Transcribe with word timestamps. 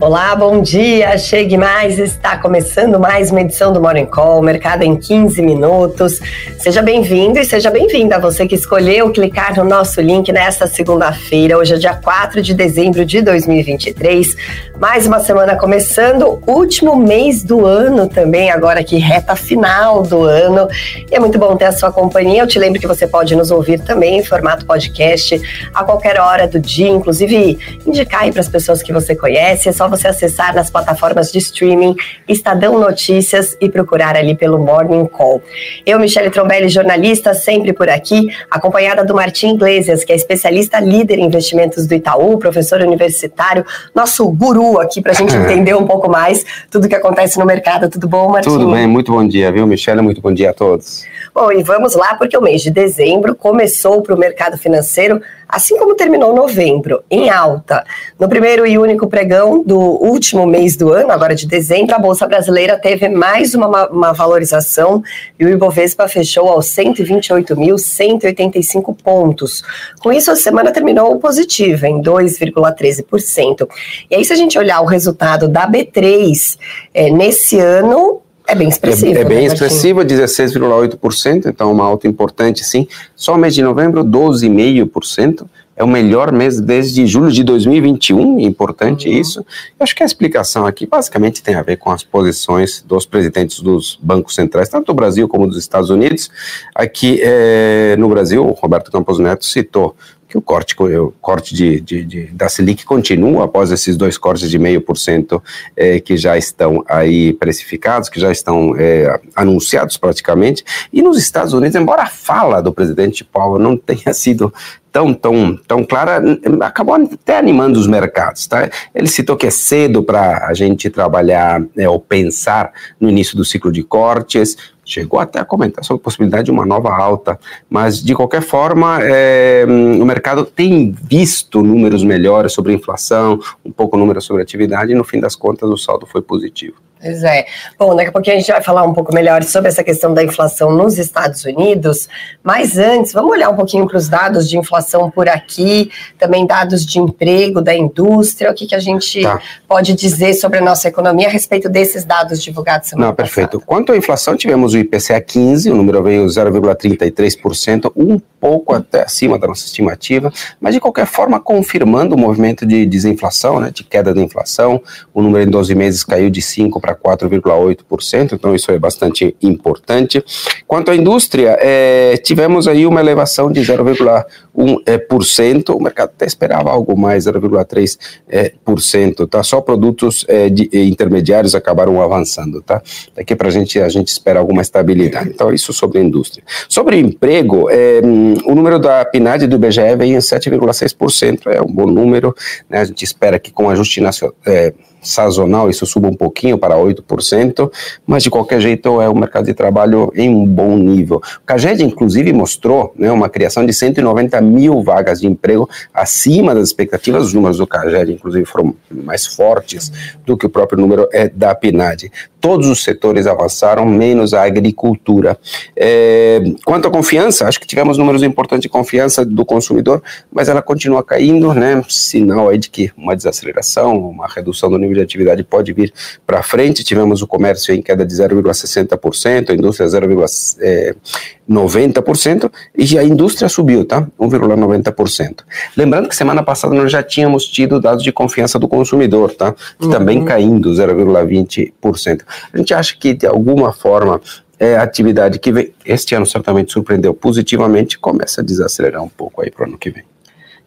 Olá, 0.00 0.36
bom 0.36 0.62
dia. 0.62 1.18
Chegue 1.18 1.56
mais. 1.56 1.98
Está 1.98 2.38
começando 2.38 3.00
mais 3.00 3.32
uma 3.32 3.40
edição 3.40 3.72
do 3.72 3.80
Morning 3.80 4.06
Call, 4.06 4.40
Mercado 4.40 4.84
em 4.84 4.94
15 4.94 5.42
minutos. 5.42 6.20
Seja 6.56 6.80
bem-vindo 6.80 7.40
e 7.40 7.44
seja 7.44 7.68
bem-vinda 7.68 8.16
você 8.20 8.46
que 8.46 8.54
escolheu 8.54 9.10
clicar 9.10 9.56
no 9.56 9.64
nosso 9.64 10.00
link 10.00 10.30
nesta 10.30 10.68
segunda-feira. 10.68 11.58
Hoje 11.58 11.74
é 11.74 11.78
dia 11.78 11.94
4 11.94 12.40
de 12.40 12.54
dezembro 12.54 13.04
de 13.04 13.20
2023. 13.20 14.36
Mais 14.78 15.04
uma 15.04 15.18
semana 15.18 15.56
começando, 15.56 16.40
último 16.46 16.94
mês 16.94 17.42
do 17.42 17.66
ano 17.66 18.08
também, 18.08 18.52
agora 18.52 18.84
que 18.84 18.98
reta 18.98 19.34
final 19.34 20.04
do 20.04 20.22
ano. 20.22 20.68
E 21.10 21.16
é 21.16 21.18
muito 21.18 21.40
bom 21.40 21.56
ter 21.56 21.64
a 21.64 21.72
sua 21.72 21.90
companhia. 21.90 22.42
Eu 22.42 22.46
te 22.46 22.56
lembro 22.56 22.80
que 22.80 22.86
você 22.86 23.04
pode 23.04 23.34
nos 23.34 23.50
ouvir 23.50 23.80
também 23.80 24.20
em 24.20 24.24
formato 24.24 24.64
podcast 24.64 25.42
a 25.74 25.82
qualquer 25.82 26.20
hora 26.20 26.46
do 26.46 26.60
dia, 26.60 26.88
inclusive 26.88 27.58
indicar 27.84 28.22
aí 28.22 28.30
para 28.30 28.40
as 28.40 28.48
pessoas 28.48 28.80
que 28.80 28.92
você 28.92 29.16
conhece. 29.16 29.68
É 29.68 29.72
só 29.72 29.87
você 29.88 30.08
acessar 30.08 30.54
nas 30.54 30.70
plataformas 30.70 31.32
de 31.32 31.38
streaming 31.38 31.96
Estadão 32.28 32.78
Notícias 32.78 33.56
e 33.60 33.68
procurar 33.68 34.16
ali 34.16 34.36
pelo 34.36 34.58
Morning 34.58 35.06
Call. 35.06 35.42
Eu, 35.84 35.98
Michele 35.98 36.30
Trombelli, 36.30 36.68
jornalista, 36.68 37.34
sempre 37.34 37.72
por 37.72 37.88
aqui, 37.88 38.28
acompanhada 38.50 39.04
do 39.04 39.14
Martim 39.14 39.54
Iglesias, 39.54 40.04
que 40.04 40.12
é 40.12 40.16
especialista 40.16 40.80
líder 40.80 41.18
em 41.18 41.24
investimentos 41.24 41.86
do 41.86 41.94
Itaú, 41.94 42.38
professor 42.38 42.80
universitário, 42.80 43.64
nosso 43.94 44.28
guru 44.30 44.80
aqui 44.80 45.00
para 45.00 45.12
a 45.12 45.14
gente 45.14 45.34
entender 45.36 45.74
um 45.74 45.86
pouco 45.86 46.10
mais 46.10 46.44
tudo 46.70 46.84
o 46.84 46.88
que 46.88 46.94
acontece 46.94 47.38
no 47.38 47.46
mercado. 47.46 47.88
Tudo 47.88 48.08
bom, 48.08 48.30
Martim? 48.30 48.50
Tudo 48.50 48.70
bem, 48.70 48.86
muito 48.86 49.12
bom 49.12 49.26
dia, 49.26 49.50
viu, 49.50 49.66
Michele? 49.66 50.02
Muito 50.02 50.20
bom 50.20 50.32
dia 50.32 50.50
a 50.50 50.54
todos. 50.54 51.04
Bom, 51.34 51.52
e 51.52 51.62
vamos 51.62 51.94
lá, 51.94 52.14
porque 52.14 52.36
o 52.36 52.42
mês 52.42 52.62
de 52.62 52.70
dezembro 52.70 53.34
começou 53.34 54.02
para 54.02 54.14
o 54.14 54.18
mercado 54.18 54.58
financeiro 54.58 55.20
assim 55.48 55.78
como 55.78 55.94
terminou 55.94 56.34
novembro, 56.34 57.02
em 57.10 57.30
alta. 57.30 57.82
No 58.18 58.28
primeiro 58.28 58.66
e 58.66 58.76
único 58.76 59.06
pregão 59.06 59.62
do 59.64 59.78
último 59.78 60.46
mês 60.46 60.76
do 60.76 60.92
ano, 60.92 61.10
agora 61.10 61.34
de 61.34 61.46
dezembro, 61.46 61.94
a 61.94 61.98
Bolsa 61.98 62.26
Brasileira 62.26 62.78
teve 62.78 63.08
mais 63.08 63.54
uma, 63.54 63.88
uma 63.88 64.12
valorização 64.12 65.02
e 65.38 65.46
o 65.46 65.48
Ibovespa 65.48 66.06
fechou 66.06 66.48
aos 66.48 66.66
128.185 66.66 68.94
pontos. 69.02 69.62
Com 70.00 70.12
isso, 70.12 70.30
a 70.30 70.36
semana 70.36 70.70
terminou 70.70 71.18
positiva, 71.18 71.88
em 71.88 72.02
2,13%. 72.02 73.66
E 74.10 74.16
aí, 74.16 74.24
se 74.24 74.32
a 74.32 74.36
gente 74.36 74.58
olhar 74.58 74.80
o 74.82 74.86
resultado 74.86 75.48
da 75.48 75.66
B3 75.66 76.58
é, 76.92 77.10
nesse 77.10 77.58
ano, 77.58 78.20
é 78.48 78.54
bem 78.54 78.68
expressivo. 78.68 79.18
É, 79.18 79.20
é 79.20 79.24
bem 79.24 79.46
né, 79.46 79.52
expressivo, 79.52 80.00
16,8%, 80.00 81.46
então 81.46 81.70
uma 81.70 81.84
alta 81.84 82.08
importante, 82.08 82.64
sim. 82.64 82.88
Só 83.14 83.34
o 83.34 83.38
mês 83.38 83.54
de 83.54 83.62
novembro, 83.62 84.02
12,5%. 84.02 85.46
É 85.76 85.84
o 85.84 85.86
melhor 85.86 86.32
mês 86.32 86.60
desde 86.60 87.06
julho 87.06 87.30
de 87.30 87.44
2021, 87.44 88.40
importante 88.40 89.08
uhum. 89.08 89.14
isso. 89.14 89.40
Eu 89.78 89.84
acho 89.84 89.94
que 89.94 90.02
a 90.02 90.06
explicação 90.06 90.66
aqui 90.66 90.84
basicamente 90.86 91.40
tem 91.40 91.54
a 91.54 91.62
ver 91.62 91.76
com 91.76 91.92
as 91.92 92.02
posições 92.02 92.82
dos 92.84 93.06
presidentes 93.06 93.60
dos 93.60 93.96
bancos 94.02 94.34
centrais, 94.34 94.68
tanto 94.68 94.86
do 94.86 94.94
Brasil 94.94 95.28
como 95.28 95.46
dos 95.46 95.56
Estados 95.56 95.88
Unidos. 95.88 96.30
Aqui 96.74 97.20
é, 97.22 97.94
no 97.96 98.08
Brasil, 98.08 98.44
o 98.44 98.52
Roberto 98.54 98.90
Campos 98.90 99.20
Neto 99.20 99.44
citou 99.44 99.94
que 100.28 100.36
o 100.36 100.42
corte, 100.42 100.76
o 100.78 101.12
corte 101.20 101.54
de, 101.54 101.80
de, 101.80 102.04
de, 102.04 102.26
da 102.26 102.48
Selic 102.48 102.84
continua 102.84 103.46
após 103.46 103.70
esses 103.70 103.96
dois 103.96 104.18
cortes 104.18 104.50
de 104.50 104.58
meio 104.58 104.80
por 104.80 104.98
cento 104.98 105.42
eh, 105.74 106.00
que 106.00 106.18
já 106.18 106.36
estão 106.36 106.84
aí 106.86 107.32
precificados, 107.32 108.10
que 108.10 108.20
já 108.20 108.30
estão 108.30 108.74
é, 108.76 109.18
anunciados 109.34 109.96
praticamente. 109.96 110.62
E 110.92 111.00
nos 111.00 111.16
Estados 111.16 111.54
Unidos, 111.54 111.76
embora 111.76 112.02
a 112.02 112.06
fala 112.06 112.60
do 112.60 112.72
presidente 112.72 113.24
Powell 113.24 113.58
não 113.58 113.74
tenha 113.76 114.12
sido 114.12 114.52
tão, 114.92 115.14
tão, 115.14 115.56
tão 115.66 115.84
clara, 115.84 116.20
acabou 116.60 116.94
até 116.94 117.38
animando 117.38 117.78
os 117.78 117.86
mercados. 117.86 118.46
Tá? 118.46 118.68
Ele 118.94 119.06
citou 119.06 119.36
que 119.36 119.46
é 119.46 119.50
cedo 119.50 120.02
para 120.02 120.46
a 120.46 120.54
gente 120.54 120.90
trabalhar 120.90 121.62
é, 121.76 121.88
ou 121.88 122.00
pensar 122.00 122.72
no 123.00 123.08
início 123.08 123.36
do 123.36 123.44
ciclo 123.44 123.70
de 123.72 123.82
cortes, 123.82 124.56
chegou 124.88 125.20
até 125.20 125.38
a 125.38 125.44
comentar 125.44 125.84
sobre 125.84 126.00
a 126.00 126.04
possibilidade 126.04 126.46
de 126.46 126.50
uma 126.50 126.64
nova 126.64 126.90
alta, 126.90 127.38
mas 127.68 128.02
de 128.02 128.14
qualquer 128.14 128.40
forma, 128.40 128.98
é, 129.02 129.64
o 129.68 130.04
mercado 130.04 130.46
tem 130.46 130.90
visto 130.90 131.62
números 131.62 132.02
melhores 132.02 132.52
sobre 132.54 132.72
a 132.72 132.74
inflação, 132.74 133.38
um 133.62 133.70
pouco 133.70 133.98
números 133.98 134.24
sobre 134.24 134.40
a 134.40 134.44
atividade, 134.44 134.92
e 134.92 134.94
no 134.94 135.04
fim 135.04 135.20
das 135.20 135.36
contas 135.36 135.68
o 135.68 135.76
saldo 135.76 136.06
foi 136.06 136.22
positivo. 136.22 136.87
Pois 137.00 137.22
é. 137.22 137.46
Bom, 137.78 137.94
daqui 137.94 138.08
a 138.08 138.12
pouquinho 138.12 138.36
a 138.36 138.38
gente 138.40 138.50
vai 138.50 138.62
falar 138.62 138.82
um 138.82 138.92
pouco 138.92 139.14
melhor 139.14 139.42
sobre 139.44 139.68
essa 139.68 139.84
questão 139.84 140.12
da 140.12 140.22
inflação 140.22 140.72
nos 140.72 140.98
Estados 140.98 141.44
Unidos, 141.44 142.08
mas 142.42 142.76
antes, 142.76 143.12
vamos 143.12 143.30
olhar 143.30 143.48
um 143.50 143.56
pouquinho 143.56 143.86
para 143.86 143.96
os 143.96 144.08
dados 144.08 144.48
de 144.48 144.58
inflação 144.58 145.10
por 145.10 145.28
aqui, 145.28 145.90
também 146.18 146.46
dados 146.46 146.84
de 146.84 146.98
emprego 146.98 147.60
da 147.60 147.74
indústria, 147.74 148.50
o 148.50 148.54
que, 148.54 148.66
que 148.66 148.74
a 148.74 148.80
gente 148.80 149.22
tá. 149.22 149.40
pode 149.66 149.94
dizer 149.94 150.34
sobre 150.34 150.58
a 150.58 150.62
nossa 150.62 150.88
economia 150.88 151.28
a 151.28 151.30
respeito 151.30 151.68
desses 151.68 152.04
dados 152.04 152.42
divulgados 152.42 152.88
semana 152.88 153.08
Não, 153.08 153.14
perfeito. 153.14 153.58
Passada. 153.58 153.64
Quanto 153.66 153.92
à 153.92 153.96
inflação, 153.96 154.36
tivemos 154.36 154.74
o 154.74 154.78
IPCA 154.78 155.20
15, 155.20 155.70
o 155.70 155.74
número 155.74 156.02
veio 156.02 156.24
0,33%, 156.26 157.92
um 157.96 158.18
pouco 158.40 158.74
até 158.74 159.02
acima 159.02 159.38
da 159.38 159.46
nossa 159.46 159.66
estimativa, 159.66 160.32
mas 160.60 160.74
de 160.74 160.80
qualquer 160.80 161.06
forma 161.06 161.40
confirmando 161.40 162.14
o 162.14 162.18
movimento 162.18 162.64
de 162.64 162.86
desinflação, 162.86 163.60
né, 163.60 163.70
de 163.72 163.84
queda 163.84 164.14
da 164.14 164.20
inflação, 164.20 164.80
o 165.12 165.22
número 165.22 165.44
em 165.44 165.50
12 165.50 165.74
meses 165.74 166.04
caiu 166.04 166.30
de 166.30 166.40
5 166.40 166.80
para 166.80 166.87
para 166.88 167.16
4,8%, 167.16 168.32
então 168.32 168.54
isso 168.54 168.70
é 168.70 168.78
bastante 168.78 169.34
importante. 169.42 170.24
Quanto 170.66 170.90
à 170.90 170.96
indústria, 170.96 171.58
é, 171.60 172.16
tivemos 172.18 172.68
aí 172.68 172.86
uma 172.86 173.00
elevação 173.00 173.52
de 173.52 173.60
0,1%, 173.60 175.74
o 175.74 175.82
mercado 175.82 176.12
até 176.14 176.24
esperava 176.26 176.70
algo 176.70 176.96
mais, 176.96 177.26
0,3%, 177.26 179.28
tá? 179.28 179.42
Só 179.42 179.60
produtos 179.60 180.24
é, 180.28 180.48
de, 180.48 180.70
intermediários 180.72 181.54
acabaram 181.54 182.00
avançando, 182.00 182.62
tá? 182.62 182.80
Daqui 183.14 183.36
para 183.36 183.48
a 183.48 183.50
gente, 183.50 183.78
a 183.80 183.88
gente 183.88 184.08
espera 184.08 184.40
alguma 184.40 184.62
estabilidade. 184.62 185.28
Então, 185.30 185.52
isso 185.52 185.72
sobre 185.72 185.98
a 185.98 186.02
indústria. 186.02 186.44
Sobre 186.68 186.98
emprego, 186.98 187.68
é, 187.70 188.00
o 188.44 188.54
número 188.54 188.78
da 188.78 189.04
PNAD 189.04 189.46
do 189.46 189.56
IBGE 189.56 189.96
vem 189.96 190.14
em 190.14 190.18
7,6%, 190.18 191.48
é 191.48 191.60
um 191.60 191.66
bom 191.66 191.86
número, 191.86 192.34
né? 192.68 192.80
A 192.80 192.84
gente 192.84 193.04
espera 193.04 193.38
que 193.38 193.52
com 193.52 193.68
ajuste 193.68 194.00
nacional, 194.00 194.34
é, 194.46 194.72
sazonal, 195.08 195.70
isso 195.70 195.86
suba 195.86 196.08
um 196.08 196.14
pouquinho 196.14 196.58
para 196.58 196.76
8%, 196.76 197.70
mas 198.06 198.22
de 198.22 198.30
qualquer 198.30 198.60
jeito 198.60 199.00
é 199.00 199.08
um 199.08 199.14
mercado 199.14 199.46
de 199.46 199.54
trabalho 199.54 200.12
em 200.14 200.28
um 200.28 200.44
bom 200.44 200.76
nível. 200.76 201.16
O 201.16 201.46
CAGED, 201.46 201.82
inclusive, 201.82 202.32
mostrou 202.32 202.92
né, 202.96 203.10
uma 203.10 203.28
criação 203.28 203.64
de 203.64 203.72
190 203.72 204.40
mil 204.40 204.82
vagas 204.82 205.20
de 205.20 205.26
emprego 205.26 205.68
acima 205.92 206.54
das 206.54 206.68
expectativas, 206.68 207.24
os 207.24 207.34
números 207.34 207.56
do 207.56 207.66
CAGED, 207.66 208.12
inclusive, 208.12 208.44
foram 208.44 208.74
mais 208.90 209.26
fortes 209.26 209.90
do 210.26 210.36
que 210.36 210.46
o 210.46 210.50
próprio 210.50 210.78
número 210.78 211.08
é, 211.12 211.28
da 211.28 211.54
PNAD. 211.54 212.10
Todos 212.40 212.68
os 212.68 212.84
setores 212.84 213.26
avançaram, 213.26 213.84
menos 213.84 214.32
a 214.32 214.44
agricultura. 214.44 215.36
É, 215.76 216.40
quanto 216.64 216.86
à 216.86 216.90
confiança, 216.90 217.48
acho 217.48 217.58
que 217.58 217.66
tivemos 217.66 217.98
números 217.98 218.22
importantes 218.22 218.62
de 218.62 218.68
confiança 218.68 219.24
do 219.24 219.44
consumidor, 219.44 220.02
mas 220.30 220.48
ela 220.48 220.62
continua 220.62 221.02
caindo, 221.02 221.52
né, 221.52 221.82
sinal 221.88 222.48
aí 222.48 222.58
de 222.58 222.70
que 222.70 222.92
uma 222.96 223.16
desaceleração, 223.16 223.96
uma 223.96 224.28
redução 224.28 224.70
do 224.70 224.78
nível 224.78 224.97
de 224.98 225.04
atividade 225.04 225.42
pode 225.42 225.72
vir 225.72 225.92
para 226.26 226.42
frente. 226.42 226.84
Tivemos 226.84 227.22
o 227.22 227.26
comércio 227.26 227.74
em 227.74 227.80
queda 227.82 228.04
de 228.04 228.14
0,60%, 228.14 229.48
a 229.50 229.54
indústria 229.54 229.88
0,90% 229.88 232.50
e 232.76 232.98
a 232.98 233.04
indústria 233.04 233.48
subiu, 233.48 233.84
tá? 233.84 234.06
1,90%. 234.20 235.44
Lembrando 235.76 236.08
que 236.08 236.16
semana 236.16 236.42
passada 236.42 236.74
nós 236.74 236.90
já 236.90 237.02
tínhamos 237.02 237.46
tido 237.46 237.80
dados 237.80 238.02
de 238.02 238.10
confiança 238.12 238.58
do 238.58 238.66
consumidor, 238.68 239.34
tá? 239.34 239.54
Que 239.78 239.86
uhum. 239.86 239.90
também 239.90 240.24
caindo 240.24 240.70
0,20%. 240.70 242.22
A 242.52 242.58
gente 242.58 242.74
acha 242.74 242.96
que 242.98 243.14
de 243.14 243.26
alguma 243.26 243.72
forma 243.72 244.20
é 244.58 244.76
a 244.76 244.82
atividade 244.82 245.38
que 245.38 245.52
vem, 245.52 245.72
este 245.84 246.14
ano 246.14 246.26
certamente 246.26 246.72
surpreendeu 246.72 247.14
positivamente, 247.14 247.98
começa 247.98 248.40
a 248.40 248.44
desacelerar 248.44 249.02
um 249.02 249.08
pouco 249.08 249.42
aí 249.42 249.50
para 249.50 249.64
o 249.64 249.68
ano 249.68 249.78
que 249.78 249.90
vem. 249.90 250.04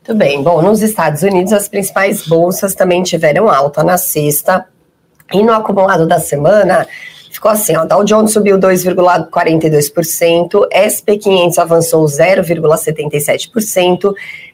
Muito 0.07 0.17
bem. 0.17 0.41
Bom, 0.41 0.63
nos 0.63 0.81
Estados 0.81 1.21
Unidos, 1.21 1.53
as 1.53 1.69
principais 1.69 2.27
bolsas 2.27 2.73
também 2.73 3.03
tiveram 3.03 3.47
alta 3.47 3.83
na 3.83 3.99
sexta. 3.99 4.65
E 5.31 5.43
no 5.43 5.53
acumulado 5.53 6.07
da 6.07 6.19
semana, 6.19 6.87
ficou 7.31 7.51
assim, 7.51 7.77
ó, 7.77 7.85
Dow 7.85 8.03
Jones 8.03 8.31
subiu 8.31 8.57
2,42%, 8.57 10.67
SP500 10.73 11.59
avançou 11.59 12.03
0,77% 12.05 14.11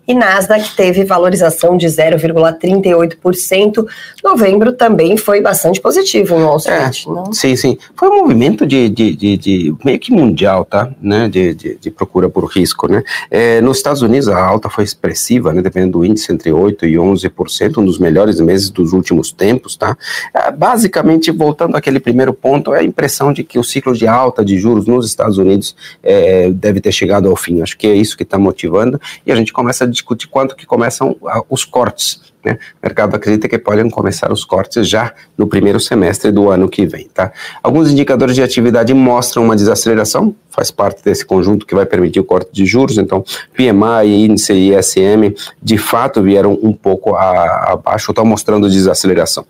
e 0.07 0.13
Nasdaq 0.13 0.75
teve 0.75 1.03
valorização 1.03 1.75
de 1.75 1.87
0,38%. 1.87 3.85
Novembro 4.23 4.71
também 4.71 5.17
foi 5.17 5.41
bastante 5.41 5.81
positivo 5.81 6.35
em 6.35 6.43
Wall 6.43 6.57
Street, 6.57 7.05
é, 7.05 7.09
não? 7.09 7.33
Sim, 7.33 7.55
sim. 7.55 7.77
Foi 7.95 8.09
um 8.09 8.21
movimento 8.21 8.65
de, 8.65 8.87
de, 8.89 9.15
de, 9.15 9.37
de 9.37 9.75
meio 9.83 9.99
que 9.99 10.11
mundial, 10.11 10.63
tá? 10.63 10.89
Né? 11.01 11.27
De, 11.27 11.53
de, 11.53 11.75
de 11.75 11.91
procura 11.91 12.29
por 12.29 12.45
risco, 12.45 12.87
né? 12.87 13.03
É, 13.29 13.59
nos 13.61 13.77
Estados 13.77 14.01
Unidos 14.01 14.29
a 14.29 14.41
alta 14.41 14.69
foi 14.69 14.83
expressiva, 14.83 15.51
né? 15.53 15.61
Dependendo 15.61 15.99
do 15.99 16.05
índice 16.05 16.31
entre 16.31 16.51
8 16.51 16.85
e 16.85 16.93
11%, 16.93 17.77
um 17.77 17.85
dos 17.85 17.99
melhores 17.99 18.39
meses 18.39 18.69
dos 18.69 18.93
últimos 18.93 19.31
tempos, 19.31 19.75
tá? 19.75 19.97
É, 20.33 20.51
basicamente, 20.51 21.31
voltando 21.31 21.75
àquele 21.75 21.99
primeiro 21.99 22.33
ponto, 22.33 22.73
é 22.73 22.79
a 22.79 22.83
impressão 22.83 23.33
de 23.33 23.43
que 23.43 23.59
o 23.59 23.63
ciclo 23.63 23.93
de 23.93 24.07
alta 24.07 24.45
de 24.45 24.57
juros 24.57 24.85
nos 24.85 25.05
Estados 25.05 25.37
Unidos 25.37 25.75
é, 26.01 26.49
deve 26.49 26.79
ter 26.79 26.91
chegado 26.91 27.29
ao 27.29 27.35
fim. 27.35 27.61
Acho 27.61 27.77
que 27.77 27.87
é 27.87 27.93
isso 27.93 28.15
que 28.15 28.23
está 28.23 28.37
motivando 28.37 28.99
e 29.25 29.31
a 29.31 29.35
gente 29.35 29.51
começa 29.51 29.83
a 29.83 29.87
discutir 29.97 30.27
quanto 30.27 30.55
que 30.55 30.65
começam 30.65 31.15
os 31.49 31.63
cortes 31.65 32.21
né? 32.43 32.57
O 32.81 32.85
mercado 32.87 33.15
acredita 33.15 33.47
que 33.47 33.57
podem 33.57 33.89
começar 33.89 34.31
os 34.31 34.45
cortes 34.45 34.87
já 34.87 35.13
no 35.37 35.47
primeiro 35.47 35.79
semestre 35.79 36.31
do 36.31 36.49
ano 36.49 36.69
que 36.69 36.85
vem. 36.85 37.07
Tá? 37.13 37.31
Alguns 37.61 37.91
indicadores 37.91 38.35
de 38.35 38.43
atividade 38.43 38.93
mostram 38.93 39.43
uma 39.43 39.55
desaceleração, 39.55 40.35
faz 40.49 40.71
parte 40.71 41.03
desse 41.03 41.23
conjunto 41.23 41.65
que 41.67 41.75
vai 41.75 41.85
permitir 41.85 42.19
o 42.19 42.23
corte 42.23 42.49
de 42.51 42.65
juros, 42.65 42.97
então 42.97 43.23
PMI, 43.55 44.25
índice 44.25 44.53
ISM, 44.53 45.35
de 45.61 45.77
fato 45.77 46.21
vieram 46.21 46.57
um 46.63 46.73
pouco 46.73 47.15
abaixo, 47.15 48.11
estão 48.11 48.25
mostrando 48.25 48.67
desaceleração. 48.67 49.45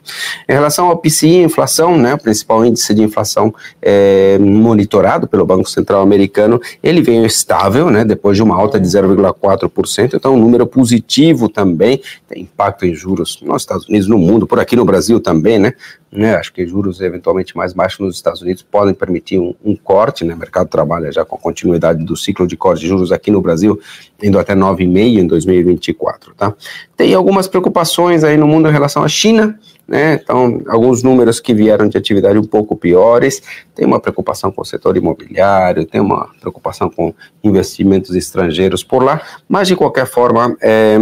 Em 0.49 0.53
relação 0.53 0.87
ao 0.87 0.97
PCI, 0.97 1.43
inflação, 1.43 1.97
né, 1.97 2.13
o 2.13 2.17
principal 2.17 2.65
índice 2.65 2.93
de 2.93 3.01
inflação 3.01 3.53
é, 3.81 4.37
monitorado 4.37 5.27
pelo 5.27 5.45
Banco 5.45 5.69
Central 5.69 6.01
americano, 6.01 6.59
ele 6.83 7.01
veio 7.01 7.25
estável, 7.25 7.89
né, 7.89 8.03
depois 8.03 8.35
de 8.35 8.43
uma 8.43 8.55
alta 8.55 8.77
de 8.77 8.87
0,4%, 8.87 10.13
então 10.13 10.33
um 10.33 10.39
número 10.39 10.67
positivo 10.67 11.47
também, 11.47 12.01
tem 12.27 12.41
impacto 12.43 12.76
em 12.85 12.93
juros 12.93 13.39
nos 13.41 13.61
Estados 13.61 13.87
Unidos, 13.87 14.07
no 14.07 14.17
mundo, 14.17 14.45
por 14.45 14.59
aqui 14.59 14.75
no 14.75 14.85
Brasil 14.85 15.19
também, 15.19 15.57
né? 15.57 15.73
né 16.11 16.35
acho 16.35 16.53
que 16.53 16.65
juros 16.67 17.01
eventualmente 17.01 17.55
mais 17.55 17.73
baixos 17.73 17.99
nos 17.99 18.15
Estados 18.15 18.41
Unidos 18.41 18.63
podem 18.63 18.93
permitir 18.93 19.39
um, 19.39 19.53
um 19.63 19.75
corte, 19.75 20.23
né? 20.23 20.33
O 20.33 20.37
mercado 20.37 20.67
trabalha 20.67 21.11
já 21.11 21.25
com 21.25 21.35
a 21.35 21.39
continuidade 21.39 22.03
do 22.03 22.15
ciclo 22.15 22.45
de 22.45 22.55
corte 22.57 22.81
de 22.81 22.87
juros 22.87 23.11
aqui 23.11 23.31
no 23.31 23.41
Brasil, 23.41 23.79
indo 24.21 24.37
até 24.37 24.55
9,5 24.55 25.19
em 25.19 25.27
2024, 25.27 26.33
tá? 26.35 26.53
Tem 26.95 27.13
algumas 27.13 27.47
preocupações 27.47 28.23
aí 28.23 28.37
no 28.37 28.47
mundo 28.47 28.67
em 28.69 28.71
relação 28.71 29.03
à 29.03 29.07
China, 29.07 29.57
né? 29.87 30.19
Então, 30.21 30.61
alguns 30.67 31.01
números 31.01 31.39
que 31.39 31.53
vieram 31.53 31.87
de 31.87 31.97
atividade 31.97 32.37
um 32.37 32.43
pouco 32.43 32.75
piores, 32.75 33.41
tem 33.73 33.85
uma 33.85 33.99
preocupação 33.99 34.51
com 34.51 34.61
o 34.61 34.65
setor 34.65 34.97
imobiliário, 34.97 35.85
tem 35.85 36.01
uma 36.01 36.29
preocupação 36.41 36.89
com 36.89 37.13
investimentos 37.43 38.15
estrangeiros 38.15 38.83
por 38.83 39.01
lá, 39.01 39.21
mas 39.47 39.67
de 39.67 39.75
qualquer 39.75 40.05
forma, 40.05 40.57
é, 40.61 40.97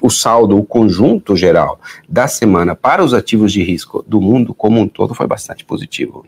o 0.00 0.10
saldo, 0.10 0.56
o 0.56 0.64
conjunto 0.64 1.36
geral 1.36 1.80
da 2.08 2.28
semana 2.28 2.76
para 2.76 3.02
os 3.02 3.12
ativos 3.12 3.52
de 3.52 3.62
risco 3.62 4.04
do 4.06 4.20
mundo 4.20 4.54
como 4.54 4.80
um 4.80 4.86
todo 4.86 5.14
foi 5.14 5.26
bastante 5.26 5.64
positivo. 5.64 6.24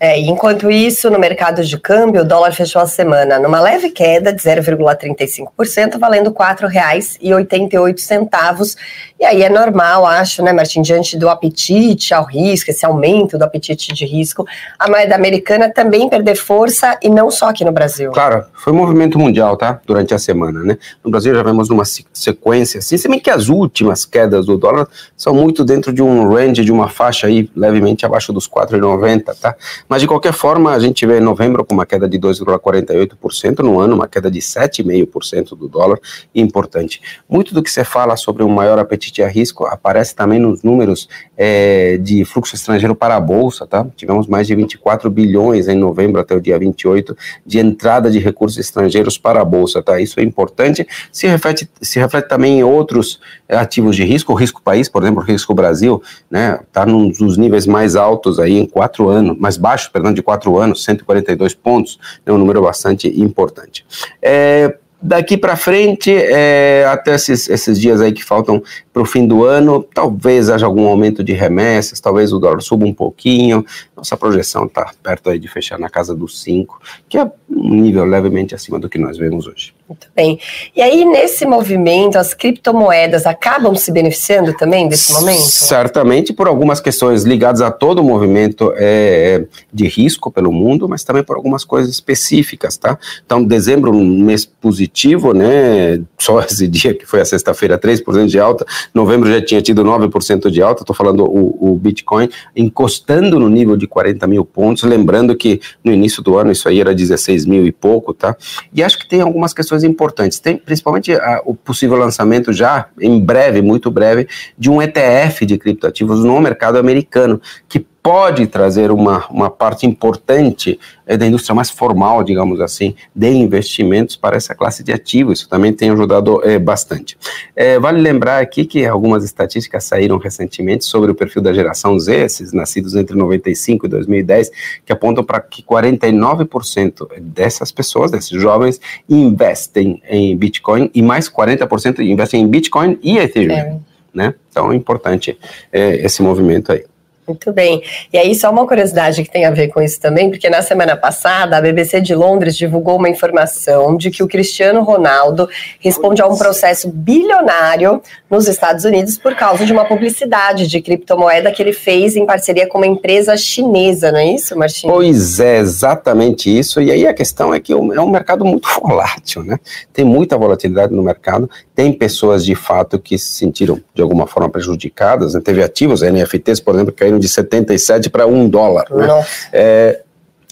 É, 0.00 0.18
enquanto 0.20 0.70
isso, 0.70 1.10
no 1.10 1.18
mercado 1.18 1.64
de 1.64 1.76
câmbio, 1.78 2.22
o 2.22 2.24
dólar 2.24 2.52
fechou 2.52 2.80
a 2.80 2.86
semana 2.86 3.38
numa 3.38 3.60
leve 3.60 3.90
queda 3.90 4.32
de 4.32 4.40
0,35%, 4.40 5.98
valendo 5.98 6.30
R$ 6.30 6.36
4,88. 6.36 8.76
E 9.18 9.24
aí 9.24 9.42
é 9.42 9.48
normal, 9.48 10.06
acho, 10.06 10.40
né, 10.42 10.52
Martin, 10.52 10.82
diante 10.82 11.18
do 11.18 11.28
apetite 11.28 12.14
ao 12.14 12.22
risco, 12.24 12.70
esse 12.70 12.86
aumento 12.86 13.36
do 13.36 13.42
apetite 13.42 13.92
de 13.92 14.06
risco, 14.06 14.46
a 14.78 14.88
moeda 14.88 15.16
americana 15.16 15.68
também 15.72 16.08
perder 16.08 16.36
força 16.36 16.96
e 17.02 17.08
não 17.08 17.28
só 17.30 17.48
aqui 17.48 17.64
no 17.64 17.72
Brasil. 17.72 18.12
Claro, 18.12 18.44
foi 18.54 18.72
um 18.72 18.76
movimento 18.76 19.18
mundial, 19.18 19.56
tá? 19.56 19.80
Durante 19.84 20.14
a 20.14 20.18
semana, 20.18 20.62
né? 20.62 20.78
No 21.04 21.10
Brasil 21.10 21.34
já 21.34 21.42
vemos 21.42 21.68
numa 21.68 21.84
sequência, 21.84 22.78
assim, 22.78 22.96
se 22.96 23.08
bem 23.08 23.18
que 23.18 23.30
as 23.30 23.48
últimas 23.48 24.04
quedas 24.04 24.46
do 24.46 24.56
dólar 24.56 24.86
são 25.16 25.34
muito 25.34 25.64
dentro 25.64 25.92
de 25.92 26.00
um 26.02 26.32
range, 26.32 26.64
de 26.64 26.70
uma 26.70 26.88
faixa 26.88 27.26
aí 27.26 27.50
levemente 27.56 28.06
abaixo 28.06 28.32
dos 28.32 28.48
4,90, 28.48 29.34
tá? 29.40 29.56
Mas, 29.88 30.00
de 30.00 30.08
qualquer 30.08 30.32
forma, 30.32 30.72
a 30.72 30.78
gente 30.78 31.06
vê 31.06 31.20
novembro 31.20 31.64
com 31.64 31.74
uma 31.74 31.86
queda 31.86 32.08
de 32.08 32.18
2,48% 32.18 33.60
no 33.60 33.80
ano, 33.80 33.94
uma 33.94 34.08
queda 34.08 34.30
de 34.30 34.40
7,5% 34.40 35.56
do 35.56 35.68
dólar, 35.68 35.98
importante. 36.34 37.00
Muito 37.28 37.54
do 37.54 37.62
que 37.62 37.70
você 37.70 37.84
fala 37.84 38.16
sobre 38.16 38.42
um 38.42 38.48
maior 38.48 38.78
apetite 38.78 39.22
a 39.22 39.28
risco 39.28 39.66
aparece 39.66 40.14
também 40.14 40.38
nos 40.38 40.62
números 40.62 41.08
é, 41.36 41.98
de 41.98 42.24
fluxo 42.24 42.54
estrangeiro 42.54 42.94
para 42.94 43.16
a 43.16 43.20
Bolsa, 43.20 43.66
tá? 43.66 43.86
Tivemos 43.96 44.26
mais 44.26 44.46
de 44.46 44.54
24 44.54 45.10
bilhões 45.10 45.68
em 45.68 45.76
novembro 45.76 46.20
até 46.20 46.34
o 46.34 46.40
dia 46.40 46.58
28 46.58 47.16
de 47.44 47.58
entrada 47.58 48.10
de 48.10 48.18
recursos 48.18 48.58
estrangeiros 48.58 49.18
para 49.18 49.40
a 49.40 49.44
Bolsa, 49.44 49.82
tá? 49.82 50.00
Isso 50.00 50.18
é 50.20 50.22
importante, 50.22 50.86
se 51.12 51.26
reflete, 51.26 51.68
se 51.80 51.98
reflete 51.98 52.28
também 52.28 52.60
em 52.60 52.64
outros 52.64 53.20
ativos 53.48 53.94
de 53.96 54.04
risco, 54.04 54.32
o 54.32 54.36
risco 54.36 54.62
país, 54.62 54.88
por 54.88 55.02
exemplo, 55.02 55.22
o 55.22 55.24
risco 55.24 55.54
Brasil, 55.54 56.02
né? 56.30 56.60
Tá 56.72 56.86
nos 56.86 57.36
níveis 57.36 57.66
mais 57.66 57.96
altos 57.96 58.38
aí 58.38 58.58
em 58.58 58.66
quatro 58.66 59.08
anos, 59.08 59.36
mais 59.38 59.56
baixo, 59.58 59.90
perdão, 59.92 60.12
de 60.12 60.22
quatro 60.22 60.56
anos, 60.58 60.84
142 60.84 61.54
pontos, 61.54 61.98
é 62.24 62.32
um 62.32 62.38
número 62.38 62.62
bastante 62.62 63.08
importante. 63.20 63.84
É, 64.22 64.76
daqui 65.00 65.36
para 65.36 65.56
frente, 65.56 66.12
é, 66.12 66.84
até 66.86 67.14
esses, 67.14 67.48
esses 67.48 67.80
dias 67.80 68.00
aí 68.00 68.12
que 68.12 68.24
faltam 68.24 68.62
para 68.92 69.02
o 69.02 69.06
fim 69.06 69.26
do 69.26 69.44
ano, 69.44 69.82
talvez 69.82 70.50
haja 70.50 70.66
algum 70.66 70.86
aumento 70.86 71.22
de 71.22 71.32
remessas, 71.32 72.00
talvez 72.00 72.32
o 72.32 72.38
dólar 72.38 72.60
suba 72.60 72.84
um 72.84 72.94
pouquinho. 72.94 73.64
Nossa 73.96 74.16
projeção 74.16 74.66
está 74.66 74.90
perto 75.02 75.30
aí 75.30 75.38
de 75.38 75.48
fechar 75.48 75.78
na 75.78 75.88
casa 75.88 76.14
dos 76.14 76.40
5, 76.42 76.80
que 77.08 77.18
é 77.18 77.30
um 77.48 77.74
nível 77.74 78.04
levemente 78.04 78.54
acima 78.54 78.78
do 78.78 78.88
que 78.88 78.98
nós 78.98 79.16
vemos 79.16 79.46
hoje. 79.46 79.77
Muito 79.88 80.06
bem. 80.14 80.38
E 80.76 80.82
aí, 80.82 81.02
nesse 81.06 81.46
movimento, 81.46 82.18
as 82.18 82.34
criptomoedas 82.34 83.24
acabam 83.24 83.74
se 83.74 83.90
beneficiando 83.90 84.52
também 84.52 84.86
desse 84.86 85.14
momento? 85.14 85.40
Certamente 85.48 86.30
por 86.34 86.46
algumas 86.46 86.78
questões 86.78 87.24
ligadas 87.24 87.62
a 87.62 87.70
todo 87.70 88.00
o 88.00 88.04
movimento 88.04 88.70
é, 88.76 89.46
de 89.72 89.88
risco 89.88 90.30
pelo 90.30 90.52
mundo, 90.52 90.86
mas 90.86 91.02
também 91.04 91.24
por 91.24 91.36
algumas 91.36 91.64
coisas 91.64 91.90
específicas, 91.90 92.76
tá? 92.76 92.98
Então, 93.24 93.42
dezembro, 93.42 93.90
um 93.90 94.04
mês 94.04 94.44
positivo, 94.44 95.32
né? 95.32 96.00
Só 96.18 96.40
esse 96.44 96.68
dia 96.68 96.92
que 96.92 97.06
foi 97.06 97.22
a 97.22 97.24
sexta-feira, 97.24 97.78
3% 97.78 98.26
de 98.26 98.38
alta. 98.38 98.66
Novembro 98.92 99.32
já 99.32 99.40
tinha 99.40 99.62
tido 99.62 99.82
9% 99.82 100.50
de 100.50 100.60
alta. 100.60 100.82
Estou 100.82 100.94
falando 100.94 101.24
o, 101.24 101.72
o 101.72 101.76
Bitcoin 101.76 102.28
encostando 102.54 103.40
no 103.40 103.48
nível 103.48 103.74
de 103.74 103.86
40 103.86 104.26
mil 104.26 104.44
pontos. 104.44 104.82
Lembrando 104.82 105.34
que 105.34 105.62
no 105.82 105.92
início 105.92 106.22
do 106.22 106.36
ano 106.36 106.52
isso 106.52 106.68
aí 106.68 106.78
era 106.78 106.94
16 106.94 107.46
mil 107.46 107.66
e 107.66 107.72
pouco, 107.72 108.12
tá? 108.12 108.36
E 108.72 108.82
acho 108.82 108.98
que 108.98 109.08
tem 109.08 109.22
algumas 109.22 109.54
questões 109.54 109.77
importantes. 109.84 110.38
Tem 110.38 110.56
principalmente 110.56 111.12
a, 111.12 111.42
o 111.44 111.54
possível 111.54 111.96
lançamento 111.96 112.52
já, 112.52 112.88
em 113.00 113.20
breve, 113.20 113.62
muito 113.62 113.90
breve, 113.90 114.28
de 114.56 114.70
um 114.70 114.80
ETF 114.80 115.46
de 115.46 115.58
criptoativos 115.58 116.24
no 116.24 116.40
mercado 116.40 116.78
americano, 116.78 117.40
que 117.68 117.84
pode 118.08 118.46
trazer 118.46 118.90
uma, 118.90 119.26
uma 119.28 119.50
parte 119.50 119.84
importante 119.84 120.80
é, 121.06 121.14
da 121.14 121.26
indústria 121.26 121.54
mais 121.54 121.68
formal, 121.68 122.24
digamos 122.24 122.58
assim, 122.58 122.94
de 123.14 123.28
investimentos 123.28 124.16
para 124.16 124.34
essa 124.34 124.54
classe 124.54 124.82
de 124.82 124.90
ativos. 124.90 125.40
Isso 125.40 125.48
também 125.50 125.74
tem 125.74 125.90
ajudado 125.90 126.42
é, 126.42 126.58
bastante. 126.58 127.18
É, 127.54 127.78
vale 127.78 128.00
lembrar 128.00 128.40
aqui 128.40 128.64
que 128.64 128.86
algumas 128.86 129.24
estatísticas 129.24 129.84
saíram 129.84 130.16
recentemente 130.16 130.86
sobre 130.86 131.10
o 131.10 131.14
perfil 131.14 131.42
da 131.42 131.52
geração 131.52 132.00
Z, 132.00 132.24
esses 132.24 132.50
nascidos 132.50 132.94
entre 132.94 133.14
95 133.14 133.84
e 133.84 133.88
2010, 133.90 134.52
que 134.86 134.92
apontam 134.92 135.22
para 135.22 135.38
que 135.42 135.62
49% 135.62 137.08
dessas 137.20 137.70
pessoas, 137.70 138.10
desses 138.10 138.40
jovens, 138.40 138.80
investem 139.06 140.02
em 140.08 140.34
Bitcoin 140.34 140.90
e 140.94 141.02
mais 141.02 141.28
40% 141.28 141.98
investem 141.98 142.40
em 142.40 142.48
Bitcoin 142.48 142.98
e 143.02 143.18
Ethereum. 143.18 143.54
É. 143.54 143.76
Né? 144.14 144.34
Então 144.50 144.72
é 144.72 144.74
importante 144.76 145.38
esse 145.70 146.22
movimento 146.22 146.72
aí. 146.72 146.86
Muito 147.28 147.52
bem. 147.52 147.82
E 148.10 148.16
aí, 148.16 148.34
só 148.34 148.50
uma 148.50 148.66
curiosidade 148.66 149.22
que 149.22 149.30
tem 149.30 149.44
a 149.44 149.50
ver 149.50 149.68
com 149.68 149.82
isso 149.82 150.00
também, 150.00 150.30
porque 150.30 150.48
na 150.48 150.62
semana 150.62 150.96
passada 150.96 151.58
a 151.58 151.60
BBC 151.60 152.00
de 152.00 152.14
Londres 152.14 152.56
divulgou 152.56 152.96
uma 152.96 153.08
informação 153.08 153.98
de 153.98 154.10
que 154.10 154.22
o 154.22 154.28
Cristiano 154.28 154.82
Ronaldo 154.82 155.46
responde 155.78 156.22
a 156.22 156.26
um 156.26 156.38
processo 156.38 156.88
bilionário 156.88 158.00
nos 158.30 158.48
Estados 158.48 158.84
Unidos 158.84 159.18
por 159.18 159.34
causa 159.34 159.66
de 159.66 159.72
uma 159.72 159.84
publicidade 159.84 160.66
de 160.66 160.80
criptomoeda 160.80 161.52
que 161.52 161.62
ele 161.62 161.74
fez 161.74 162.16
em 162.16 162.24
parceria 162.24 162.66
com 162.66 162.78
uma 162.78 162.86
empresa 162.86 163.36
chinesa, 163.36 164.10
não 164.10 164.18
é 164.18 164.32
isso, 164.32 164.56
Martinho? 164.56 164.92
Pois 164.92 165.38
é, 165.38 165.58
exatamente 165.58 166.56
isso. 166.56 166.80
E 166.80 166.90
aí 166.90 167.06
a 167.06 167.12
questão 167.12 167.52
é 167.52 167.60
que 167.60 167.72
é 167.72 167.76
um 167.76 168.10
mercado 168.10 168.42
muito 168.44 168.68
volátil, 168.80 169.42
né? 169.42 169.58
Tem 169.92 170.04
muita 170.04 170.38
volatilidade 170.38 170.94
no 170.94 171.02
mercado, 171.02 171.50
tem 171.74 171.92
pessoas 171.92 172.44
de 172.44 172.54
fato 172.54 172.98
que 172.98 173.18
se 173.18 173.34
sentiram 173.34 173.78
de 173.94 174.00
alguma 174.00 174.26
forma 174.26 174.48
prejudicadas, 174.48 175.34
né? 175.34 175.40
teve 175.44 175.62
ativos, 175.62 176.02
NFTs, 176.02 176.60
por 176.60 176.74
exemplo, 176.74 176.92
caíram 176.92 177.17
de 177.18 177.28
77 177.28 178.10
para 178.10 178.26
1 178.26 178.48
dólar. 178.48 178.86
Né? 178.90 179.26
É, 179.52 180.02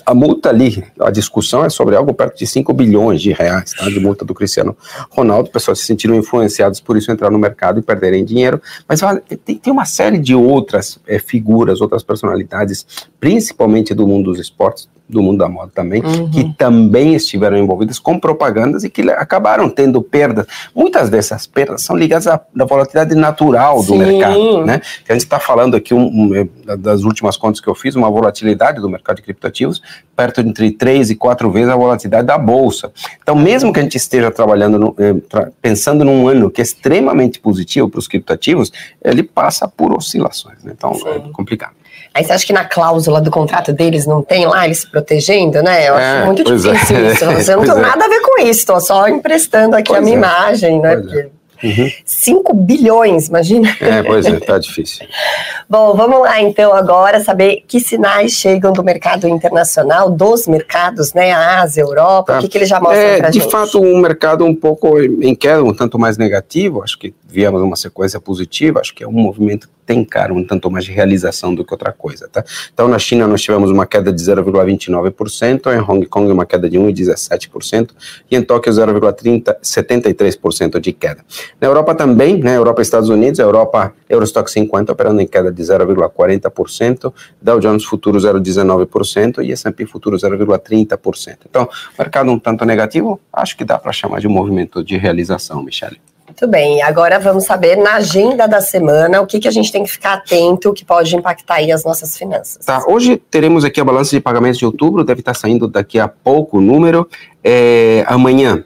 a 0.06 0.14
multa 0.14 0.50
ali, 0.50 0.84
a 1.00 1.10
discussão 1.10 1.64
é 1.64 1.68
sobre 1.68 1.96
algo 1.96 2.14
perto 2.14 2.38
de 2.38 2.46
5 2.46 2.72
bilhões 2.72 3.20
de 3.20 3.32
reais, 3.32 3.72
tá, 3.72 3.86
de 3.86 3.98
multa 3.98 4.24
do 4.24 4.32
Cristiano 4.32 4.76
Ronaldo, 5.10 5.50
pessoas 5.50 5.80
se 5.80 5.84
sentiram 5.86 6.14
influenciadas 6.14 6.80
por 6.80 6.96
isso 6.96 7.10
entrar 7.10 7.28
no 7.28 7.38
mercado 7.40 7.80
e 7.80 7.82
perderem 7.82 8.24
dinheiro, 8.24 8.62
mas 8.88 9.00
tem, 9.44 9.58
tem 9.58 9.72
uma 9.72 9.84
série 9.84 10.18
de 10.18 10.32
outras 10.32 11.00
é, 11.08 11.18
figuras, 11.18 11.80
outras 11.80 12.04
personalidades 12.04 12.86
principalmente 13.18 13.94
do 13.94 14.06
mundo 14.06 14.30
dos 14.30 14.38
esportes, 14.38 14.88
do 15.08 15.22
mundo 15.22 15.38
da 15.38 15.48
moda 15.48 15.70
também, 15.72 16.02
uhum. 16.02 16.30
que 16.30 16.52
também 16.54 17.14
estiveram 17.14 17.56
envolvidas 17.56 17.98
com 17.98 18.18
propagandas 18.18 18.82
e 18.82 18.90
que 18.90 19.02
acabaram 19.12 19.70
tendo 19.70 20.02
perdas. 20.02 20.46
Muitas 20.74 21.08
dessas 21.08 21.46
perdas 21.46 21.82
são 21.82 21.96
ligadas 21.96 22.26
à, 22.26 22.34
à 22.34 22.64
volatilidade 22.64 23.14
natural 23.14 23.78
do 23.78 23.92
Sim. 23.92 23.98
mercado, 23.98 24.64
né? 24.64 24.80
Que 25.04 25.12
a 25.12 25.14
gente 25.14 25.24
está 25.24 25.38
falando 25.38 25.76
aqui, 25.76 25.94
um, 25.94 26.06
um, 26.06 26.48
das 26.78 27.04
últimas 27.04 27.36
contas 27.36 27.60
que 27.60 27.68
eu 27.68 27.74
fiz, 27.74 27.94
uma 27.94 28.10
volatilidade 28.10 28.80
do 28.80 28.88
mercado 28.88 29.16
de 29.16 29.22
criptativos 29.22 29.80
perto 30.16 30.42
de 30.42 30.48
entre 30.48 30.70
três 30.72 31.10
e 31.10 31.14
quatro 31.14 31.50
vezes 31.50 31.68
a 31.68 31.76
volatilidade 31.76 32.26
da 32.26 32.38
bolsa. 32.38 32.90
Então, 33.22 33.36
mesmo 33.36 33.72
que 33.72 33.78
a 33.78 33.82
gente 33.82 33.96
esteja 33.96 34.30
trabalhando, 34.30 34.78
no, 34.78 34.94
eh, 34.98 35.14
tra 35.28 35.52
pensando 35.60 36.04
num 36.04 36.26
ano 36.26 36.50
que 36.50 36.60
é 36.60 36.64
extremamente 36.64 37.38
positivo 37.38 37.88
para 37.88 37.98
os 37.98 38.08
criptativos, 38.08 38.72
ele 39.04 39.22
passa 39.22 39.68
por 39.68 39.92
oscilações, 39.92 40.64
né? 40.64 40.72
Então, 40.74 40.94
Sim. 40.94 41.08
é 41.08 41.18
complicado. 41.32 41.74
Aí 42.16 42.24
você 42.24 42.32
acha 42.32 42.46
que 42.46 42.52
na 42.52 42.64
cláusula 42.64 43.20
do 43.20 43.30
contrato 43.30 43.74
deles 43.74 44.06
não 44.06 44.22
tem 44.22 44.46
lá 44.46 44.64
eles 44.64 44.78
se 44.78 44.90
protegendo, 44.90 45.62
né? 45.62 45.86
Eu 45.86 45.94
acho 45.96 46.22
é, 46.22 46.24
muito 46.24 46.40
é. 46.40 46.44
difícil 46.44 46.96
é. 46.96 47.12
isso. 47.12 47.24
Você 47.26 47.54
não 47.54 47.62
tem 47.62 47.72
é. 47.72 47.74
nada 47.74 48.06
a 48.06 48.08
ver 48.08 48.20
com 48.22 48.40
isso, 48.40 48.60
estou 48.60 48.80
só 48.80 49.06
emprestando 49.06 49.76
aqui 49.76 49.88
pois 49.88 49.98
a 49.98 50.02
minha 50.02 50.16
é. 50.16 50.18
imagem, 50.18 50.80
né? 50.80 50.96
Porque 50.96 51.28
Uhum. 51.62 51.90
5 52.04 52.54
bilhões, 52.54 53.28
imagina. 53.28 53.74
É, 53.80 54.02
pois 54.02 54.26
é, 54.26 54.38
tá 54.38 54.58
difícil. 54.58 55.06
Bom, 55.68 55.94
vamos 55.94 56.20
lá 56.20 56.40
então 56.40 56.74
agora 56.74 57.20
saber 57.20 57.64
que 57.66 57.80
sinais 57.80 58.32
chegam 58.32 58.72
do 58.72 58.84
mercado 58.84 59.26
internacional, 59.26 60.10
dos 60.10 60.46
mercados, 60.46 61.14
né? 61.14 61.32
A 61.32 61.62
Ásia, 61.62 61.82
a 61.82 61.86
Europa, 61.86 62.32
tá. 62.34 62.38
o 62.38 62.42
que, 62.42 62.48
que 62.48 62.58
eles 62.58 62.68
já 62.68 62.78
mostram 62.78 63.00
é, 63.00 63.16
pra 63.16 63.30
de 63.30 63.38
gente? 63.38 63.46
De 63.46 63.50
fato, 63.50 63.80
um 63.80 63.98
mercado 63.98 64.44
um 64.44 64.54
pouco 64.54 65.00
em 65.00 65.34
queda, 65.34 65.64
um 65.64 65.74
tanto 65.74 65.98
mais 65.98 66.18
negativo, 66.18 66.82
acho 66.82 66.98
que 66.98 67.14
viemos 67.36 67.60
uma 67.60 67.76
sequência 67.76 68.18
positiva, 68.18 68.80
acho 68.80 68.94
que 68.94 69.04
é 69.04 69.06
um 69.06 69.12
movimento 69.12 69.68
tem, 69.86 70.04
cara, 70.04 70.34
um 70.34 70.44
tanto 70.44 70.68
mais 70.68 70.84
de 70.84 70.90
realização 70.90 71.54
do 71.54 71.64
que 71.64 71.72
outra 71.72 71.92
coisa, 71.92 72.28
tá? 72.28 72.44
Então, 72.74 72.88
na 72.88 72.98
China 72.98 73.28
nós 73.28 73.40
tivemos 73.40 73.70
uma 73.70 73.86
queda 73.86 74.12
de 74.12 74.20
0,29%, 74.20 75.72
em 75.72 75.78
Hong 75.80 76.04
Kong 76.06 76.32
uma 76.32 76.44
queda 76.44 76.68
de 76.68 76.76
1,17% 76.76 77.90
e 78.28 78.36
em 78.36 78.42
Tóquio 78.42 78.72
0,73% 78.72 80.80
de 80.80 80.92
queda. 80.92 81.24
Na 81.60 81.68
Europa 81.68 81.94
também, 81.94 82.38
né, 82.38 82.56
Europa 82.56 82.80
e 82.80 82.82
Estados 82.82 83.08
Unidos, 83.08 83.38
a 83.38 83.44
Europa 83.44 83.94
Eurostock 84.10 84.50
50 84.50 84.92
operando 84.92 85.20
em 85.20 85.26
queda 85.26 85.52
de 85.52 85.62
0,40%, 85.62 87.14
Dow 87.40 87.60
Jones 87.60 87.84
Futuro 87.84 88.18
0,19% 88.18 89.44
e 89.44 89.52
S&P 89.52 89.86
Futuro 89.86 90.16
0,30%. 90.16 91.36
Então, 91.48 91.68
mercado 91.96 92.28
um 92.30 92.40
tanto 92.40 92.64
negativo, 92.64 93.20
acho 93.32 93.56
que 93.56 93.64
dá 93.64 93.78
para 93.78 93.92
chamar 93.92 94.18
de 94.20 94.26
movimento 94.26 94.82
de 94.82 94.96
realização, 94.96 95.62
Michele. 95.62 96.00
Muito 96.26 96.48
bem, 96.48 96.82
agora 96.82 97.20
vamos 97.20 97.44
saber 97.44 97.76
na 97.76 97.94
agenda 97.94 98.48
da 98.48 98.60
semana 98.60 99.20
o 99.20 99.26
que, 99.26 99.38
que 99.38 99.46
a 99.46 99.50
gente 99.50 99.70
tem 99.70 99.84
que 99.84 99.90
ficar 99.90 100.14
atento 100.14 100.72
que 100.72 100.84
pode 100.84 101.14
impactar 101.14 101.54
aí 101.56 101.70
as 101.70 101.84
nossas 101.84 102.18
finanças. 102.18 102.64
Tá, 102.64 102.84
hoje 102.88 103.16
teremos 103.30 103.64
aqui 103.64 103.80
a 103.80 103.84
balança 103.84 104.10
de 104.10 104.20
pagamentos 104.20 104.58
de 104.58 104.66
outubro, 104.66 105.04
deve 105.04 105.20
estar 105.20 105.34
saindo 105.34 105.68
daqui 105.68 106.00
a 106.00 106.08
pouco 106.08 106.58
o 106.58 106.60
número. 106.60 107.08
É, 107.44 108.04
amanhã, 108.08 108.64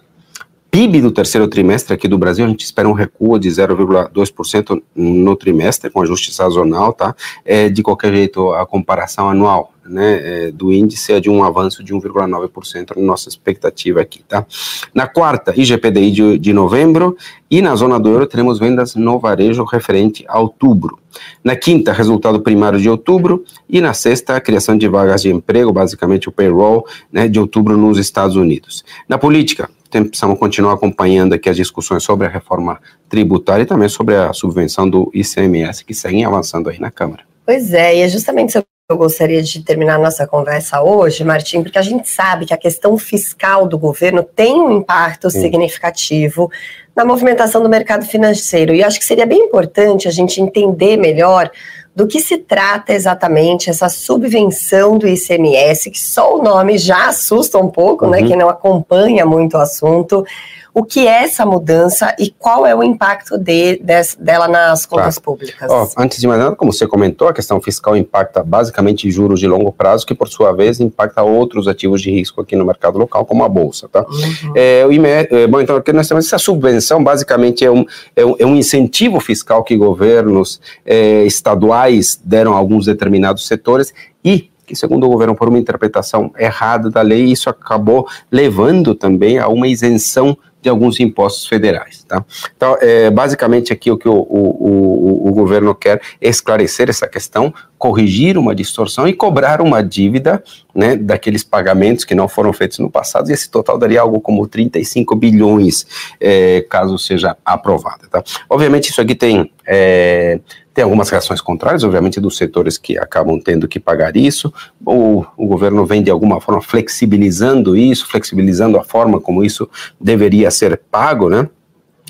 PIB 0.70 1.02
do 1.02 1.10
terceiro 1.10 1.46
trimestre 1.48 1.92
aqui 1.92 2.08
do 2.08 2.16
Brasil, 2.16 2.46
a 2.46 2.48
gente 2.48 2.64
espera 2.64 2.88
um 2.88 2.92
recuo 2.92 3.38
de 3.38 3.50
0,2% 3.50 4.82
no 4.94 5.36
trimestre, 5.36 5.90
com 5.90 6.00
ajuste 6.00 6.32
sazonal, 6.32 6.94
tá? 6.94 7.14
É, 7.44 7.68
de 7.68 7.82
qualquer 7.82 8.14
jeito, 8.14 8.52
a 8.52 8.64
comparação 8.64 9.28
anual 9.28 9.74
né, 9.90 10.20
é, 10.22 10.50
do 10.50 10.72
índice 10.72 11.12
é 11.12 11.20
de 11.20 11.28
um 11.28 11.42
avanço 11.42 11.82
de 11.82 11.92
1,9% 11.92 12.96
na 12.96 13.02
nossa 13.02 13.28
expectativa 13.28 14.00
aqui, 14.00 14.22
tá? 14.22 14.46
Na 14.94 15.06
quarta, 15.06 15.52
IGPDI 15.56 16.10
de, 16.10 16.38
de 16.38 16.52
novembro 16.52 17.16
e 17.50 17.60
na 17.60 17.74
zona 17.74 17.98
do 17.98 18.08
euro 18.08 18.26
teremos 18.26 18.58
vendas 18.58 18.94
no 18.94 19.18
varejo 19.18 19.64
referente 19.64 20.24
a 20.28 20.38
outubro. 20.38 20.98
Na 21.42 21.56
quinta, 21.56 21.92
resultado 21.92 22.40
primário 22.40 22.80
de 22.80 22.88
outubro 22.88 23.44
e 23.68 23.80
na 23.80 23.92
sexta, 23.92 24.36
a 24.36 24.40
criação 24.40 24.78
de 24.78 24.86
vagas 24.86 25.22
de 25.22 25.30
emprego, 25.30 25.72
basicamente 25.72 26.28
o 26.28 26.32
payroll, 26.32 26.86
né, 27.12 27.26
de 27.26 27.40
outubro 27.40 27.76
nos 27.76 27.98
Estados 27.98 28.36
Unidos. 28.36 28.84
Na 29.08 29.18
política, 29.18 29.68
precisamos 29.90 30.38
continuar 30.38 30.74
acompanhando 30.74 31.32
aqui 31.32 31.48
as 31.48 31.56
discussões 31.56 32.04
sobre 32.04 32.26
a 32.26 32.30
reforma 32.30 32.80
tributária 33.08 33.64
e 33.64 33.66
também 33.66 33.88
sobre 33.88 34.14
a 34.14 34.32
subvenção 34.32 34.88
do 34.88 35.10
ICMS 35.12 35.84
que 35.84 35.94
seguem 35.94 36.24
avançando 36.24 36.70
aí 36.70 36.78
na 36.78 36.90
Câmara. 36.90 37.24
Pois 37.44 37.74
é, 37.74 37.96
e 37.96 38.00
é 38.00 38.08
justamente 38.08 38.52
sobre 38.52 38.68
eu 38.90 38.96
gostaria 38.96 39.42
de 39.42 39.62
terminar 39.62 39.98
nossa 39.98 40.26
conversa 40.26 40.82
hoje, 40.82 41.22
Martim, 41.22 41.62
porque 41.62 41.78
a 41.78 41.82
gente 41.82 42.08
sabe 42.08 42.44
que 42.44 42.52
a 42.52 42.56
questão 42.56 42.98
fiscal 42.98 43.66
do 43.66 43.78
governo 43.78 44.22
tem 44.22 44.54
um 44.54 44.72
impacto 44.72 45.30
Sim. 45.30 45.42
significativo 45.42 46.50
na 46.94 47.04
movimentação 47.04 47.62
do 47.62 47.68
mercado 47.68 48.04
financeiro. 48.04 48.74
E 48.74 48.82
acho 48.82 48.98
que 48.98 49.04
seria 49.04 49.26
bem 49.26 49.38
importante 49.38 50.08
a 50.08 50.10
gente 50.10 50.40
entender 50.40 50.96
melhor 50.96 51.50
do 51.94 52.06
que 52.06 52.20
se 52.20 52.38
trata 52.38 52.92
exatamente 52.92 53.70
essa 53.70 53.88
subvenção 53.88 54.98
do 54.98 55.06
ICMS, 55.06 55.90
que 55.90 56.00
só 56.00 56.36
o 56.36 56.42
nome 56.42 56.78
já 56.78 57.08
assusta 57.08 57.58
um 57.58 57.68
pouco, 57.68 58.06
né, 58.06 58.18
uhum. 58.18 58.22
né? 58.24 58.28
Quem 58.28 58.36
não 58.36 58.48
acompanha 58.48 59.24
muito 59.24 59.56
o 59.56 59.60
assunto 59.60 60.24
o 60.72 60.84
que 60.84 61.06
é 61.06 61.24
essa 61.24 61.44
mudança 61.44 62.14
e 62.18 62.30
qual 62.30 62.66
é 62.66 62.74
o 62.74 62.82
impacto 62.82 63.36
de, 63.38 63.78
de, 63.78 64.02
dela 64.18 64.48
nas 64.48 64.86
contas 64.86 65.16
tá. 65.16 65.20
públicas. 65.20 65.70
Antes 65.96 66.18
de 66.18 66.26
mais 66.26 66.40
nada, 66.40 66.56
como 66.56 66.72
você 66.72 66.86
comentou, 66.86 67.28
a 67.28 67.32
questão 67.32 67.60
fiscal 67.60 67.96
impacta 67.96 68.42
basicamente 68.42 69.10
juros 69.10 69.40
de 69.40 69.46
longo 69.46 69.72
prazo, 69.72 70.06
que 70.06 70.14
por 70.14 70.28
sua 70.28 70.52
vez 70.52 70.80
impacta 70.80 71.22
outros 71.22 71.66
ativos 71.66 72.00
de 72.00 72.10
risco 72.10 72.40
aqui 72.40 72.56
no 72.56 72.64
mercado 72.64 72.98
local, 72.98 73.24
como 73.26 73.44
a 73.44 73.48
Bolsa. 73.48 73.88
Tá? 73.88 74.04
Uhum. 74.08 74.52
É, 74.54 74.84
o 74.86 74.92
IME, 74.92 75.08
é, 75.08 75.46
bom, 75.46 75.60
então, 75.60 75.82
nós 75.92 76.08
temos 76.08 76.26
essa 76.26 76.38
subvenção, 76.38 77.02
basicamente 77.02 77.64
é 77.64 77.70
um, 77.70 77.84
é 78.14 78.24
um, 78.24 78.36
é 78.38 78.46
um 78.46 78.56
incentivo 78.56 79.20
fiscal 79.20 79.64
que 79.64 79.76
governos 79.76 80.60
é, 80.84 81.24
estaduais 81.24 82.20
deram 82.24 82.54
a 82.54 82.58
alguns 82.58 82.86
determinados 82.86 83.46
setores 83.46 83.92
e 84.24 84.50
que, 84.70 84.76
segundo 84.76 85.04
o 85.04 85.08
governo, 85.08 85.34
por 85.34 85.48
uma 85.48 85.58
interpretação 85.58 86.32
errada 86.38 86.88
da 86.88 87.02
lei, 87.02 87.24
isso 87.24 87.50
acabou 87.50 88.06
levando 88.30 88.94
também 88.94 89.36
a 89.36 89.48
uma 89.48 89.66
isenção 89.66 90.38
de 90.62 90.68
alguns 90.68 91.00
impostos 91.00 91.46
federais. 91.46 92.04
Tá? 92.04 92.24
Então, 92.56 92.76
é, 92.80 93.10
basicamente 93.10 93.72
aqui 93.72 93.90
o 93.90 93.96
que 93.96 94.08
o, 94.08 94.14
o, 94.14 95.24
o, 95.24 95.28
o, 95.28 95.32
governo 95.32 95.74
quer 95.74 96.00
é 96.20 96.28
esclarecer 96.28 96.90
essa 96.90 97.06
questão, 97.06 97.52
corrigir 97.78 98.36
uma 98.36 98.54
distorção 98.54 99.08
e 99.08 99.12
cobrar 99.12 99.60
uma 99.62 99.82
dívida 99.82 100.42
né, 100.74 100.96
daqueles 100.96 101.42
pagamentos 101.42 102.04
que 102.04 102.14
não 102.14 102.28
foram 102.28 102.52
feitos 102.52 102.78
no 102.78 102.90
passado, 102.90 103.30
e 103.30 103.32
esse 103.32 103.50
total 103.50 103.78
daria 103.78 104.00
algo 104.00 104.20
como 104.20 104.46
35 104.46 105.16
bilhões, 105.16 105.86
é, 106.20 106.64
caso 106.68 106.98
seja 106.98 107.36
aprovado. 107.44 108.08
Tá? 108.10 108.22
Obviamente 108.48 108.90
isso 108.90 109.00
aqui 109.00 109.14
tem... 109.14 109.50
É, 109.66 110.40
tem 110.80 110.84
algumas 110.84 111.10
reações 111.10 111.42
contrárias, 111.42 111.84
obviamente, 111.84 112.18
dos 112.18 112.38
setores 112.38 112.78
que 112.78 112.96
acabam 112.96 113.38
tendo 113.38 113.68
que 113.68 113.78
pagar 113.78 114.16
isso. 114.16 114.50
O, 114.82 115.26
o 115.36 115.46
governo 115.46 115.84
vem, 115.84 116.02
de 116.02 116.10
alguma 116.10 116.40
forma, 116.40 116.62
flexibilizando 116.62 117.76
isso, 117.76 118.08
flexibilizando 118.08 118.78
a 118.78 118.82
forma 118.82 119.20
como 119.20 119.44
isso 119.44 119.68
deveria 120.00 120.50
ser 120.50 120.80
pago, 120.90 121.28
né? 121.28 121.46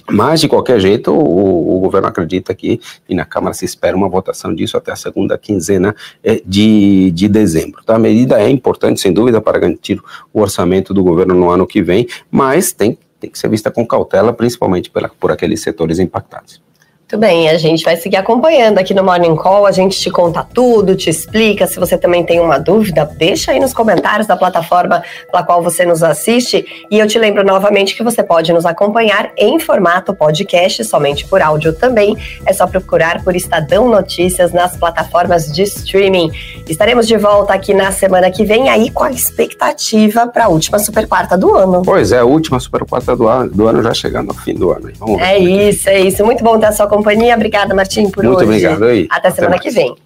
Mas, 0.09 0.41
de 0.41 0.47
qualquer 0.47 0.79
jeito, 0.79 1.11
o, 1.11 1.79
o, 1.79 1.81
governo 1.81 2.07
acredita 2.07 2.55
que, 2.55 2.81
e 3.09 3.15
na 3.15 3.25
Câmara 3.25 3.55
se 3.55 3.65
espera 3.65 3.97
uma 3.97 4.09
votação 4.09 4.55
disso 4.55 4.77
até 4.77 4.93
a 4.93 4.97
segunda 4.97 5.37
quinzena 5.37 5.93
eh, 6.23 6.41
de, 6.47 7.11
de 7.11 7.29
dezembro. 7.29 7.83
Tá? 7.85 7.97
A 7.97 7.99
medida 7.99 8.41
é 8.41 8.49
importante, 8.49 9.00
sem 9.00 9.12
dúvida, 9.12 9.41
para 9.41 9.59
garantir 9.59 10.00
o 10.33 10.41
orçamento 10.41 10.95
do 10.95 11.03
governo 11.03 11.35
no 11.35 11.50
ano 11.50 11.67
que 11.67 11.83
vem, 11.83 12.07
mas 12.31 12.73
tem, 12.73 12.97
tem 13.19 13.31
que 13.31 13.39
ser 13.39 13.49
vista 13.49 13.69
com 13.69 13.85
cautela, 13.85 14.33
principalmente 14.33 14.91
pela, 14.91 15.09
por 15.09 15.33
aqueles 15.33 15.61
setores 15.61 15.99
impactados. 15.99 16.70
Muito 17.11 17.23
bem, 17.23 17.49
a 17.49 17.59
gente 17.59 17.83
vai 17.83 17.97
seguir 17.97 18.19
acompanhando 18.19 18.79
aqui 18.79 18.95
no 18.95 19.02
Morning 19.02 19.35
Call, 19.35 19.67
a 19.67 19.73
gente 19.73 19.99
te 19.99 20.09
conta 20.09 20.45
tudo, 20.45 20.95
te 20.95 21.11
explica. 21.11 21.67
Se 21.67 21.76
você 21.81 21.99
também 21.99 22.25
tem 22.25 22.38
uma 22.38 22.57
dúvida, 22.57 23.05
deixa 23.05 23.50
aí 23.50 23.59
nos 23.59 23.75
comentários 23.75 24.29
da 24.29 24.37
plataforma 24.37 25.02
pela 25.29 25.43
qual 25.43 25.61
você 25.61 25.85
nos 25.85 26.05
assiste. 26.05 26.64
E 26.88 27.00
eu 27.00 27.09
te 27.09 27.19
lembro 27.19 27.45
novamente 27.45 27.97
que 27.97 28.05
você 28.05 28.23
pode 28.23 28.52
nos 28.52 28.64
acompanhar 28.64 29.33
em 29.37 29.59
formato 29.59 30.14
podcast, 30.14 30.85
somente 30.85 31.26
por 31.26 31.43
áudio 31.43 31.73
também. 31.73 32.17
É 32.47 32.52
só 32.52 32.64
procurar 32.64 33.25
por 33.25 33.35
Estadão 33.35 33.88
Notícias 33.88 34.52
nas 34.52 34.76
plataformas 34.76 35.50
de 35.50 35.64
streaming. 35.64 36.31
Estaremos 36.71 37.07
de 37.07 37.17
volta 37.17 37.53
aqui 37.53 37.75
na 37.75 37.91
semana 37.91 38.31
que 38.31 38.45
vem, 38.45 38.69
aí 38.69 38.91
com 38.91 39.03
a 39.03 39.11
expectativa 39.11 40.29
para 40.29 40.45
a 40.45 40.49
última 40.49 40.79
super 40.79 41.07
quarta 41.09 41.37
do 41.37 41.55
ano. 41.57 41.83
Pois 41.85 42.12
é, 42.12 42.21
a 42.21 42.25
última 42.25 42.61
super 42.61 42.85
quarta 42.85 43.17
do 43.17 43.27
ano, 43.27 43.50
do 43.50 43.67
ano 43.67 43.83
já 43.83 43.93
chegando 43.93 44.31
ao 44.31 44.37
fim 44.37 44.55
do 44.55 44.71
ano. 44.71 44.89
Vamos 44.99 45.21
é, 45.21 45.35
é 45.35 45.39
isso, 45.39 45.89
é 45.89 46.00
isso. 46.00 46.25
Muito 46.25 46.45
bom 46.45 46.59
ter 46.61 46.67
a 46.67 46.73
sua 46.73 46.87
companhia. 46.87 47.35
Obrigada, 47.35 47.75
Martim, 47.75 48.09
por 48.09 48.23
Muito 48.23 48.39
hoje. 48.39 48.47
Muito 48.47 48.67
obrigado. 48.67 48.85
Aí. 48.85 49.09
Até, 49.11 49.31
semana 49.31 49.59
que 49.59 49.71
vem. 49.71 49.97